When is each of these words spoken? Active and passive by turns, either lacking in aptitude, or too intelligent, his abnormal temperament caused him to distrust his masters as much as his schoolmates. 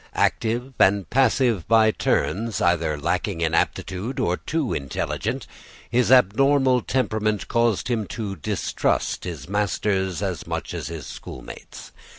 Active 0.15 0.73
and 0.79 1.07
passive 1.11 1.67
by 1.67 1.91
turns, 1.91 2.59
either 2.59 2.97
lacking 2.97 3.39
in 3.41 3.53
aptitude, 3.53 4.19
or 4.19 4.35
too 4.35 4.73
intelligent, 4.73 5.45
his 5.91 6.11
abnormal 6.11 6.81
temperament 6.81 7.47
caused 7.47 7.87
him 7.87 8.07
to 8.07 8.35
distrust 8.35 9.25
his 9.25 9.47
masters 9.47 10.23
as 10.23 10.47
much 10.47 10.73
as 10.73 10.87
his 10.87 11.05
schoolmates. 11.05 11.91